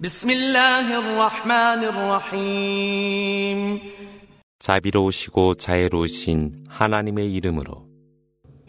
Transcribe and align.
بسم 0.00 0.30
الله 0.30 0.98
الرحمن 0.98 1.84
الرحيم 1.92 3.80
자비로우시고 4.58 5.54
자애로우신 5.54 6.66
하나님의 6.68 7.32
이름으로 7.34 7.84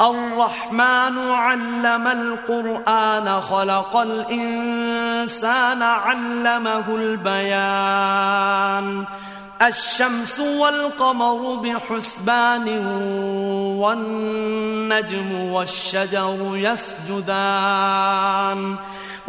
الرحمن 0.02 1.18
علم 1.18 2.08
القرآن 2.08 3.42
خلق 3.42 3.96
الإنسان 3.96 5.82
علمه 5.82 6.96
البيان 6.96 8.86
الشمس 9.62 10.40
والقمر 10.40 11.56
بحسبان 11.56 12.68
والنجم 13.80 15.36
والشجر 15.52 16.38
يسجدان 16.56 17.76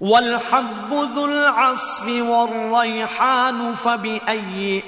والحب 0.00 0.90
ذو 1.14 1.24
العصف 1.24 2.06
والريحان 2.08 3.74
فبأي 3.74 4.82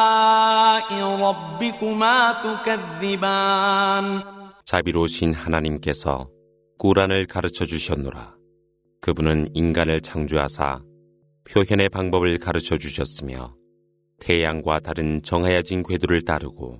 آلاء 0.00 0.88
ربكما 1.26 2.32
تكذبان 2.44 4.22
자비로우신 4.64 5.34
하나님께서 5.34 6.28
꾸란을 6.78 7.26
가르쳐 7.26 7.64
주셨노라. 7.66 8.34
그분은 9.02 9.48
인간을 9.54 10.00
창조하사 10.00 10.80
표현의 11.44 11.88
방법을 11.88 12.38
가르쳐 12.38 12.78
주셨으며 12.78 13.54
태양과 14.20 14.80
다른 14.80 15.22
정하여진 15.22 15.82
궤도를 15.82 16.22
따르고 16.22 16.78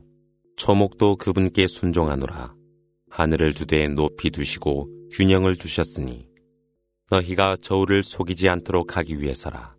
초목도 0.57 1.17
그분께 1.17 1.67
순종하노라. 1.67 2.55
하늘을 3.11 3.55
두 3.55 3.67
대 3.67 3.89
높이 3.89 4.31
두시고 4.31 4.94
균형을 5.18 5.56
두셨으니 5.56 6.28
너희가 7.10 7.56
저울을 7.62 8.04
속이지 8.04 8.50
않도록 8.50 8.98
하기 8.98 9.22
위해서라. 9.22 9.74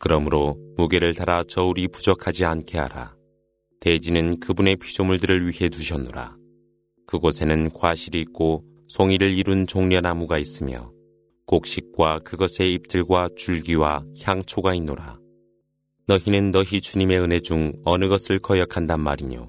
그러므로 0.00 0.56
무게를 0.76 1.14
달아 1.14 1.44
저울이 1.48 1.86
부족하지 1.86 2.44
않게 2.44 2.78
하라. 2.78 3.14
대지는 3.78 4.40
그분의 4.40 4.76
피조물들을 4.76 5.46
위해 5.46 5.68
두셨노라. 5.68 6.34
그곳에는 7.06 7.70
과실이 7.70 8.20
있고 8.22 8.64
송이를 8.88 9.30
이룬 9.32 9.68
종려나무가 9.68 10.36
있으며 10.38 10.90
곡식과 11.46 12.20
그것의 12.24 12.74
잎들과 12.74 13.28
줄기와 13.36 14.02
향초가 14.20 14.74
있노라. 14.74 15.20
너희는 16.08 16.50
너희 16.50 16.80
주님의 16.80 17.20
은혜 17.20 17.38
중 17.38 17.70
어느 17.84 18.08
것을 18.08 18.40
거역한단 18.40 18.98
말이뇨. 18.98 19.48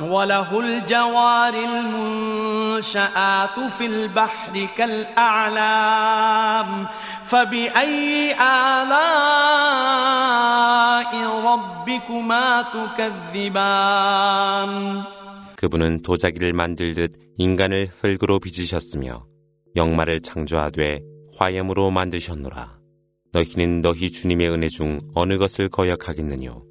وله 0.00 0.60
الجوار 0.60 1.54
المنشآت 1.54 3.60
في 3.78 3.86
البحر 3.86 4.66
كالأعلام 4.76 6.86
فبأي 7.24 8.32
آلاء 8.32 9.00
ربكما 11.44 12.62
تكذبان 13.42 15.02
그분은 15.56 16.00
도자기를 16.00 16.54
만들듯 16.54 17.12
인간을 17.36 17.90
흙으로 18.00 18.38
빚으셨으며 18.38 19.26
영마를 19.76 20.22
창조하되 20.22 21.00
화염으로 21.36 21.90
만드셨노라. 21.90 22.78
너희는 23.32 23.82
너희 23.82 24.10
주님의 24.10 24.50
은혜 24.50 24.68
중 24.68 24.98
어느 25.14 25.36
것을 25.36 25.68
거역하겠느뇨. 25.68 26.62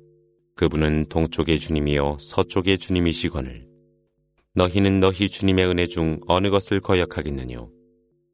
그분은 0.57 1.07
동쪽의 1.09 1.59
주님이요 1.59 2.19
서쪽의 2.21 2.79
주님이시거늘. 2.79 3.67
너희는 4.55 5.01
너희 5.01 5.29
주님의 5.29 5.67
은혜 5.67 5.87
중 5.87 6.21
어느 6.27 6.49
것을 6.49 6.81
거역하겠느뇨. 6.81 7.71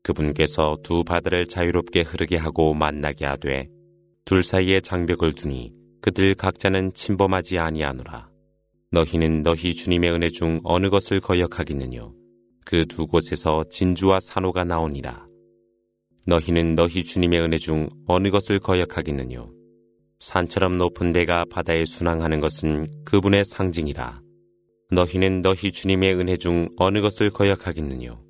그분께서 0.03 0.77
두 0.83 1.03
바다를 1.03 1.47
자유롭게 1.47 2.03
흐르게 2.03 2.37
하고 2.37 2.75
만나게 2.75 3.25
하되 3.25 3.69
둘 4.25 4.43
사이에 4.43 4.81
장벽을 4.81 5.33
두니 5.35 5.73
그들 6.03 6.35
각자는 6.35 6.93
침범하지 6.93 7.59
아니하노라. 7.59 8.29
너희는 8.91 9.43
너희 9.43 9.73
주님의 9.75 10.13
은혜 10.13 10.29
중 10.29 10.61
어느 10.65 10.91
것을 10.91 11.21
거역하겠느뇨. 11.21 12.15
그 12.65 12.85
두 12.87 13.07
곳에서 13.07 13.65
진주와 13.71 14.21
산호가 14.21 14.65
나오니라. 14.65 15.27
너희는 16.27 16.75
너희 16.75 17.03
주님의 17.03 17.41
은혜 17.41 17.59
중 17.59 17.89
어느 18.07 18.31
것을 18.31 18.59
거역하겠느뇨. 18.59 19.60
산처럼 20.21 20.79
높은 20.79 21.13
데가 21.13 21.45
바다에 21.51 21.85
순항하는 21.85 22.41
것은 22.41 23.05
그분의 23.05 23.45
상징이라. 23.45 24.21
너희는 24.93 25.43
너희 25.43 25.73
주님의 25.73 26.15
은혜 26.15 26.37
중 26.37 26.69
어느 26.77 27.01
것을 27.01 27.31
거역하겠느뇨. 27.31 28.30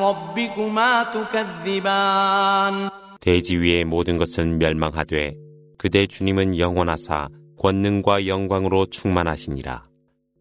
ربكما 0.00 1.04
تكذبان 1.12 2.90
대지 3.20 3.56
위의 3.58 3.84
모든 3.84 4.18
것은 4.18 4.58
멸망하되 4.58 5.34
그대 5.78 6.06
주님은 6.06 6.58
영원하사 6.58 7.28
권능과 7.58 8.26
영광으로 8.26 8.86
충만하시니라. 8.86 9.84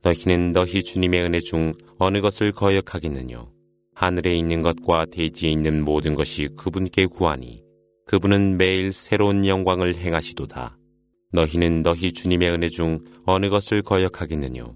너희는 0.01 0.51
너희 0.51 0.83
주님의 0.83 1.21
은혜 1.21 1.39
중 1.39 1.73
어느 1.97 2.19
것을 2.19 2.51
거역하겠느뇨. 2.51 3.49
하늘에 3.95 4.35
있는 4.35 4.61
것과 4.61 5.05
대지에 5.05 5.49
있는 5.49 5.85
모든 5.85 6.15
것이 6.15 6.49
그분께 6.57 7.05
구하니 7.05 7.63
그분은 8.07 8.57
매일 8.57 8.91
새로운 8.91 9.45
영광을 9.45 9.95
행하시도다. 9.95 10.77
너희는 11.31 11.83
너희 11.83 12.11
주님의 12.11 12.51
은혜 12.51 12.67
중 12.67 12.99
어느 13.25 13.49
것을 13.49 13.81
거역하겠느뇨. 13.81 14.75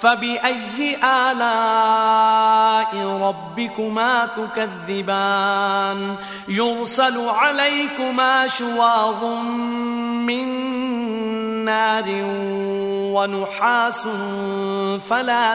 فبأي 0.00 0.96
آلاء 1.04 2.92
ربكما 2.96 4.26
تكذبان 4.26 6.16
يرسل 6.48 7.28
عليكما 7.28 8.46
شواظ 8.46 9.24
من 10.26 10.46
نار 11.64 12.04
ونحاس 13.16 14.08
فلا 15.08 15.54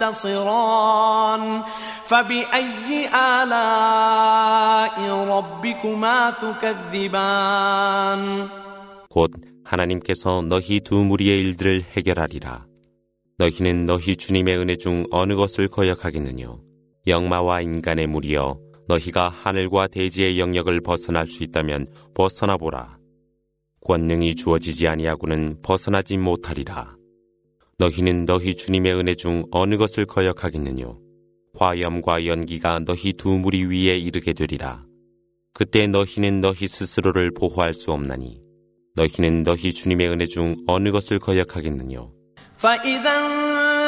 تنتصران 0.00 1.62
فبأي 2.04 3.08
آلاء 3.42 4.96
ربكما 5.28 6.30
تكذبان 6.30 8.22
곧 9.08 9.30
하나님께서 9.64 10.42
너희 10.42 10.80
두 10.80 11.04
무리의 11.04 11.40
일들을 11.40 11.82
해결하리라. 11.96 12.64
너희는 13.39 13.85
너희 13.85 14.15
주님의 14.15 14.57
은혜 14.57 14.75
중 14.75 15.05
어느 15.11 15.35
것을 15.35 15.67
거역하겠느냐? 15.67 16.55
영마와 17.05 17.61
인간의 17.61 18.07
무리여 18.07 18.59
너희가 18.87 19.29
하늘과 19.29 19.87
대지의 19.89 20.39
영역을 20.39 20.81
벗어날 20.81 21.27
수 21.27 21.43
있다면 21.43 21.85
벗어나 22.15 22.57
보라. 22.57 22.97
권능이 23.81 24.33
주어지지 24.35 24.87
아니하고는 24.87 25.61
벗어나지 25.61 26.17
못하리라. 26.17 26.95
너희는 27.77 28.25
너희 28.25 28.55
주님의 28.55 28.95
은혜 28.95 29.13
중 29.13 29.43
어느 29.51 29.77
것을 29.77 30.07
거역하겠느냐? 30.07 30.85
화염과 31.59 32.25
연기가 32.25 32.79
너희 32.79 33.13
두 33.13 33.29
무리 33.37 33.65
위에 33.65 33.99
이르게 33.99 34.33
되리라. 34.33 34.83
그때 35.53 35.85
너희는 35.85 36.41
너희 36.41 36.67
스스로를 36.67 37.29
보호할 37.31 37.75
수 37.75 37.91
없나니 37.91 38.41
너희는 38.95 39.43
너희 39.43 39.73
주님의 39.73 40.09
은혜 40.09 40.25
중 40.25 40.55
어느 40.65 40.89
것을 40.91 41.19
거역하겠느냐? 41.19 42.17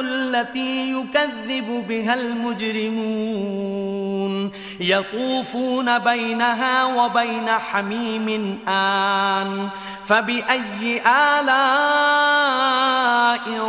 التي 0.00 0.92
يكذب 0.92 1.84
بها 1.88 2.14
المجرمون 2.14 3.72
يطوفون 4.80 5.98
بينها 5.98 6.84
وبين 6.84 7.48
حميم 7.48 8.58
آن 8.68 9.68
فبأي 10.04 11.00
آلاء 11.00 11.52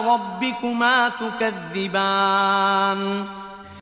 ربكما 0.09 1.09
تكذبان 1.09 2.99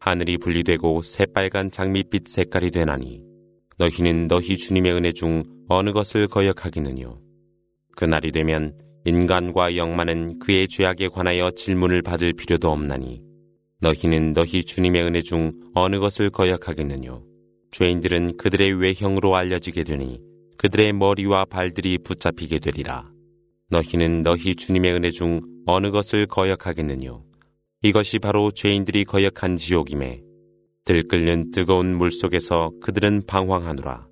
하늘이 0.03 0.39
분리되고 0.39 1.03
새빨간 1.03 1.69
장밋빛 1.69 2.27
색깔이 2.27 2.71
되나니 2.71 3.21
너희는 3.77 4.27
너희 4.27 4.57
주님의 4.57 4.93
은혜 4.93 5.11
중 5.11 5.43
어느 5.69 5.91
것을 5.91 6.27
거역하겠느냐 6.27 7.05
그날이 7.95 8.31
되면 8.31 8.73
인간과 9.06 9.76
영만은 9.76 10.40
그의 10.40 10.66
죄악에 10.66 11.06
관하여 11.06 11.52
질문을 11.52 12.02
받을 12.02 12.32
필요도 12.32 12.68
없나니 12.68 13.22
너희는 13.80 14.32
너희 14.32 14.64
주님의 14.64 15.04
은혜 15.04 15.22
중 15.22 15.52
어느 15.74 16.00
것을 16.00 16.30
거역하겠느냐 16.30 17.20
죄인들은 17.70 18.36
그들의 18.36 18.72
외형으로 18.80 19.36
알려지게 19.36 19.84
되니 19.84 20.20
그들의 20.58 20.92
머리와 20.94 21.44
발들이 21.44 21.98
붙잡히게 21.98 22.58
되리라. 22.58 23.08
너희는 23.70 24.22
너희 24.22 24.56
주님의 24.56 24.94
은혜 24.94 25.10
중 25.12 25.38
어느 25.66 25.92
것을 25.92 26.26
거역하겠느냐 26.26 27.12
이것이 27.82 28.18
바로 28.18 28.50
죄인들이 28.50 29.04
거역한 29.04 29.56
지옥임에 29.56 30.20
들끓는 30.84 31.52
뜨거운 31.52 31.96
물 31.96 32.10
속에서 32.10 32.72
그들은 32.80 33.22
방황하노라. 33.28 34.08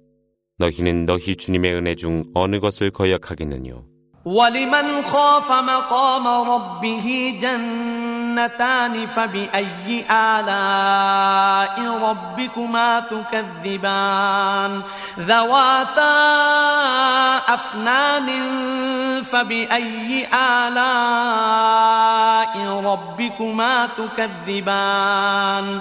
너희는 0.58 1.04
너희 1.06 1.34
주님의 1.34 1.74
은혜 1.74 1.96
중 1.96 2.22
어느 2.32 2.60
것을 2.60 2.92
거역하겠느냐 2.92 3.93
ولمن 4.24 5.04
خاف 5.12 5.52
مقام 5.52 6.28
ربه 6.28 7.38
جنتان 7.40 9.06
فبأي 9.06 10.04
آلاء 10.10 11.98
ربكما 12.02 13.00
تكذبان 13.00 14.82
ذواتا 15.18 16.14
أفنان 17.54 18.30
فبأي 19.22 20.26
آلاء 20.34 21.74
ربكما 22.84 23.88
تكذبان 23.96 25.80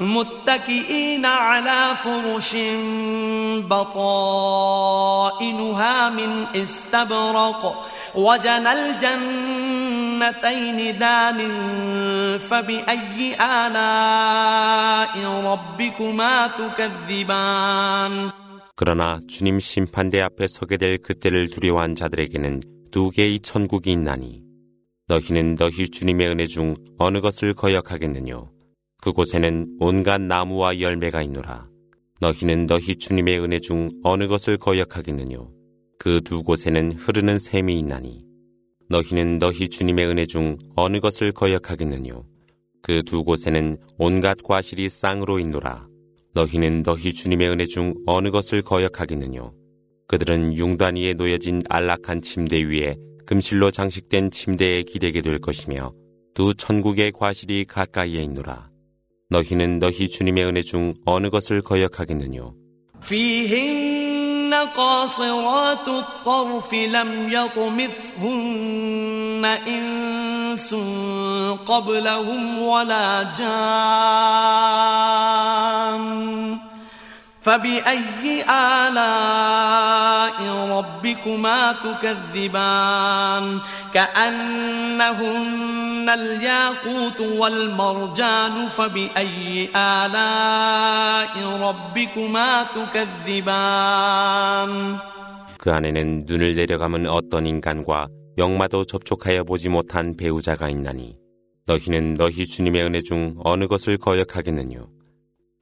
متكئين 0.00 1.24
على 1.26 1.96
فرش 1.96 2.56
بطائنها 3.70 4.90
من 6.10 6.46
استبرق 6.56 7.88
وجنى 8.14 8.72
الجنتين 8.72 9.78
دان 10.98 11.38
فبأي 12.38 13.34
آلاء 13.34 15.14
ربكما 15.44 16.46
تكذبان 16.46 18.30
그러나 18.80 19.18
주님 19.26 19.58
심판대 19.58 20.20
앞에 20.20 20.46
서게 20.46 20.76
될 20.76 20.98
그때를 20.98 21.50
두려워한 21.50 21.96
자들에게는 21.96 22.60
두 22.92 23.10
개의 23.10 23.40
천국이 23.40 23.90
있나니 23.90 24.40
너희는 25.08 25.56
너희 25.56 25.88
주님의 25.88 26.28
은혜 26.28 26.46
중 26.46 26.76
어느 26.96 27.20
것을 27.20 27.54
거역하겠느냐 27.54 28.36
그곳에는 29.03 29.79
온갖 29.81 30.21
나무와 30.21 30.79
열매가 30.79 31.23
있노라. 31.23 31.67
너희는 32.21 32.67
너희 32.67 32.95
주님의 32.95 33.41
은혜 33.41 33.59
중 33.59 33.89
어느 34.01 34.27
것을 34.27 34.57
거역하겠느냐 34.57 35.39
그두 35.99 36.41
곳에는 36.41 36.93
흐르는 36.93 37.37
샘이 37.37 37.77
있나니. 37.79 38.23
너희는 38.87 39.39
너희 39.39 39.67
주님의 39.67 40.07
은혜 40.07 40.25
중 40.25 40.57
어느 40.77 41.01
것을 41.01 41.33
거역하겠느냐 41.33 42.13
그두 42.81 43.25
곳에는 43.25 43.75
온갖 43.97 44.37
과실이 44.41 44.87
쌍으로 44.87 45.37
있노라. 45.37 45.85
너희는 46.33 46.83
너희 46.83 47.11
주님의 47.11 47.49
은혜 47.49 47.65
중 47.65 47.93
어느 48.05 48.31
것을 48.31 48.61
거역하겠느냐? 48.61 49.51
그들은 50.07 50.57
융단 50.57 50.95
위에 50.95 51.13
놓여진 51.13 51.61
안락한 51.67 52.21
침대 52.21 52.63
위에 52.63 52.95
금실로 53.25 53.69
장식된 53.69 54.31
침대에 54.31 54.83
기대게 54.83 55.21
될 55.21 55.39
것이며 55.39 55.91
두 56.33 56.53
천국의 56.53 57.11
과실이 57.11 57.65
가까이에 57.65 58.23
있노라. 58.23 58.72
너희는 59.33 59.79
너희 59.79 60.07
주님의 60.09 60.45
은혜 60.45 60.61
중 60.61 60.93
어느 61.05 61.29
것을 61.31 61.61
거역하겠느뇨? 61.63 62.53
فبأي 77.42 78.42
آلاء 78.42 80.38
ربكما 80.70 81.72
تكذبان 81.84 83.58
كأنهن 83.94 86.08
الياقوت 86.08 87.20
والمرجان 87.20 88.68
فبأي 88.68 89.68
آلاء 89.76 91.34
ربكما 91.62 92.66
تكذبان 92.74 94.98
그 95.58 95.72
안에는 95.72 96.24
눈을 96.26 96.54
내려감은 96.54 97.08
어떤 97.08 97.46
인간과 97.46 98.06
영마도 98.38 98.84
접촉하여 98.84 99.42
보지 99.44 99.68
못한 99.68 100.16
배우자가 100.16 100.68
있나니 100.68 101.16
너희는 101.66 102.14
너희 102.14 102.46
주님의 102.46 102.82
은혜 102.84 103.00
중 103.00 103.34
어느 103.42 103.66
것을 103.66 103.98
거역하겠느뇨 103.98 104.86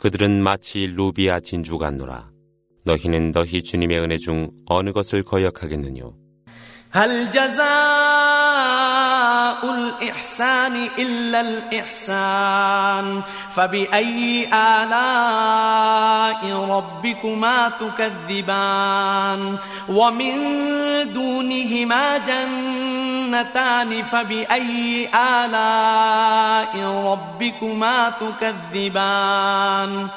그들은 0.01 0.43
마치 0.43 0.87
루비아 0.87 1.41
진주 1.41 1.79
같노라. 1.79 2.31
너희는 2.85 3.33
너희 3.33 3.63
주님의 3.63 3.99
은혜 4.01 4.19
중 4.19 4.51
어느 4.67 4.93
것을 4.93 5.23
거역하겠느뇨? 5.23 6.15
هل 6.97 7.31
جزاء 7.31 7.67
الإحسان 9.75 10.89
إلا 10.99 11.41
الإحسان 11.41 13.23
فبأي 13.51 14.49
آلاء 14.53 16.41
ربكما 16.71 17.69
تكذبان 17.81 19.59
ومن 19.89 20.37
دونهما 21.13 22.19
جنتان 23.32 24.04
فبأي 24.04 25.10
آلاء 25.16 26.74
ربكما 27.06 28.10
تكذبان؟ 28.10 30.08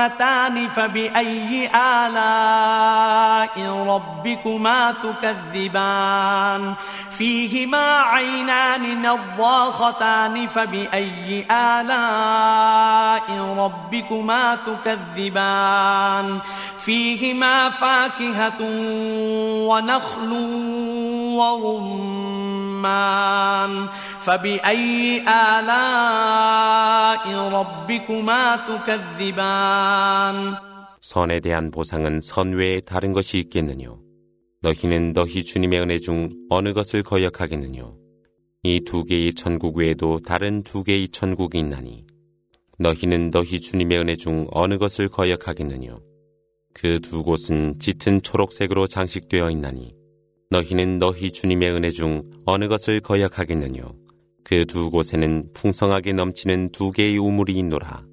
مدهامتان 0.00 0.68
فبأي 0.68 1.70
آلاء 1.74 3.56
ربكما 3.86 4.94
تكذبان؟ 5.02 6.74
فيهما 7.10 8.00
عينان 8.00 9.02
نضاختان 9.02 10.46
فبأي 10.46 11.46
آلاء 11.50 13.30
ربكما 13.58 14.58
تكذبان؟ 14.66 16.38
فيهما 16.78 17.70
فاكهة 17.70 18.60
ونخل 19.68 20.32
ورمان؟ 21.36 22.80
فبأي 24.19 25.21
آلاء 25.21 27.25
ربكما 27.53 28.55
تكذبان 28.67 30.55
선에 31.01 31.39
대한 31.39 31.69
보상은 31.71 32.19
선 32.21 32.53
외에 32.53 32.79
다른 32.81 33.13
것이 33.13 33.37
있겠느뇨? 33.37 33.99
너희는 34.61 35.13
너희 35.13 35.43
주님의 35.43 35.79
은혜 35.81 35.99
중 35.99 36.29
어느 36.49 36.73
것을 36.73 37.03
거역하겠느뇨? 37.03 37.95
이 38.63 38.81
두 38.83 39.03
개의 39.03 39.33
천국 39.35 39.77
외에도 39.77 40.19
다른 40.25 40.63
두 40.63 40.83
개의 40.83 41.09
천국이 41.09 41.59
있나니 41.59 42.05
너희는 42.79 43.29
너희 43.29 43.59
주님의 43.61 43.99
은혜 43.99 44.15
중 44.15 44.47
어느 44.51 44.79
것을 44.79 45.07
거역하겠느뇨? 45.09 45.99
그 46.73 46.99
두 46.99 47.21
곳은 47.23 47.75
짙은 47.79 48.21
초록색으로 48.23 48.87
장식되어 48.87 49.51
있나니 49.51 49.93
너희는 50.49 50.97
너희 50.97 51.31
주님의 51.31 51.71
은혜 51.71 51.91
중 51.91 52.21
어느 52.45 52.67
것을 52.67 52.99
거역하겠느뇨? 53.01 53.93
그 54.43 54.65
두 54.65 54.89
곳에는 54.91 55.49
풍성하게 55.53 56.13
넘치는 56.13 56.71
두 56.71 56.91
개의 56.91 57.17
우물이 57.17 57.53
있노라. 57.55 58.03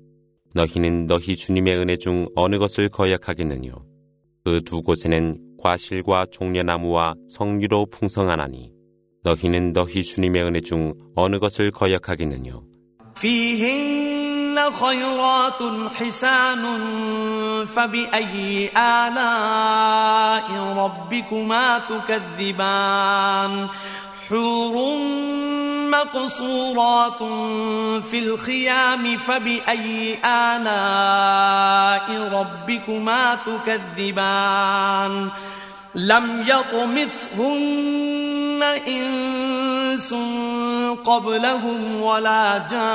너희는 0.54 1.06
너희 1.06 1.36
주님의 1.36 1.76
은혜 1.76 1.96
중 1.96 2.26
어느 2.34 2.58
것을 2.58 2.88
거역하겠느뇨? 2.88 3.72
그 4.44 4.60
두 4.64 4.82
곳에는 4.82 5.34
과실과 5.58 6.26
종려나무와 6.30 7.14
성류로 7.28 7.86
풍성하나니 7.90 8.72
너희는 9.22 9.72
너희 9.72 10.02
주님의 10.02 10.42
은혜 10.42 10.60
중 10.60 10.92
어느 11.14 11.38
것을 11.38 11.70
거역하겠느뇨? 11.70 12.62
فيهن 13.14 14.56
خيرات 14.72 15.60
حسان 15.94 16.62
فبأي 17.66 18.70
آلاء 18.76 20.48
ربكما 20.82 21.78
تكذبان 21.88 23.68
حور 24.28 24.74
مقصورات 25.91 27.17
في 28.03 28.19
الخيام 28.19 29.17
فبأي 29.17 30.17
آلاء 30.25 32.29
ربكما 32.33 33.37
تكذبان؟ 33.45 35.29
لم 35.95 36.45
يطمثهن 36.47 38.63
إنس 38.87 40.13
قبلهم 41.05 42.01
ولا 42.01 42.67
جان. 42.71 42.87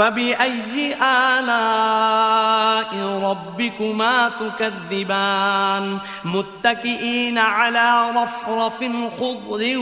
فبأي 0.00 0.94
آلاء 1.02 2.92
ربكما 3.22 4.30
تكذبان 4.40 5.98
متكئين 6.24 7.38
على 7.38 8.10
رفرف 8.16 8.84
خضر 9.20 9.78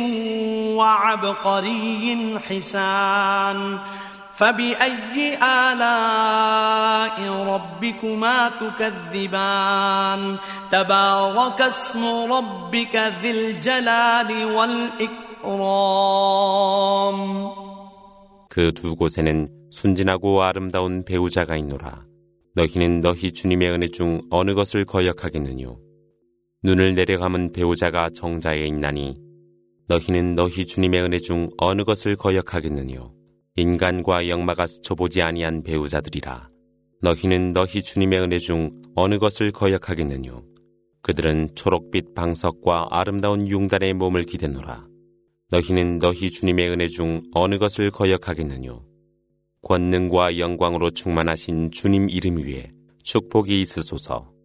وعبقري 0.79 2.39
حسان 2.49 3.79
فبأي 4.35 5.39
آلاء 5.43 7.17
ربكما 7.49 8.51
تكذبان 8.61 10.37
تبارك 10.73 11.61
اسم 11.61 12.33
ربك 12.33 12.97
ذي 13.23 13.31
الجلال 13.31 14.31
والإكرام 15.45 17.51
그 18.55 18.73
두 18.73 18.95
곳에는 18.95 19.49
순진하고 19.72 20.42
아름다운 20.44 21.04
배우자가 21.04 21.58
있노라. 21.58 22.06
너희는 22.56 23.02
너희 23.02 23.32
주님의 23.32 23.72
은혜 23.72 23.88
중 23.88 24.20
어느 24.30 24.54
것을 24.54 24.86
거역하겠느뇨? 24.86 25.80
눈을 26.64 26.96
내려감은 26.96 27.54
배우자가 27.54 28.10
정자에 28.10 28.66
있나니 28.66 29.18
너희는 29.88 30.36
너희 30.36 30.66
주님의 30.66 31.02
은혜 31.02 31.20
중 31.20 31.50
어느 31.58 31.84
것을 31.84 32.16
거역하겠느뇨? 32.16 33.14
인간과 33.56 34.28
영마가 34.28 34.68
스쳐보지 34.68 35.22
아니한 35.22 35.64
배우자들이라. 35.64 36.50
너희는 37.02 37.54
너희 37.54 37.82
주님의 37.82 38.20
은혜 38.20 38.40
중 38.40 38.82
어느 38.96 39.18
것을 39.18 39.52
거역하겠느뇨? 39.52 40.44
그들은 41.02 41.50
초록빛 41.56 42.14
방석과 42.14 42.88
아름다운 42.92 43.48
융단의 43.48 43.94
몸을 43.94 44.24
기대노라. 44.24 44.86
너희는 45.50 46.00
너희 46.00 46.30
주님의 46.30 46.70
은혜 46.70 46.88
중 46.88 47.24
어느 47.34 47.58
것을 47.58 47.90
거역하겠느뇨? 47.90 48.89
권능과 49.62 50.40
영광으로 50.40 50.90
충만하신 50.92 51.72
주님 51.72 52.10
이름 52.10 52.38
위에 52.38 52.72
축복이 53.04 53.60
있으소서. 53.62 54.39